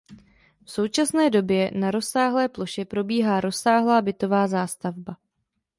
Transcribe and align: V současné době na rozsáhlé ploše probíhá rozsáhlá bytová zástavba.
V 0.65 0.71
současné 0.71 1.29
době 1.29 1.71
na 1.75 1.91
rozsáhlé 1.91 2.49
ploše 2.49 2.85
probíhá 2.85 3.41
rozsáhlá 3.41 4.01
bytová 4.01 4.47
zástavba. 4.47 5.17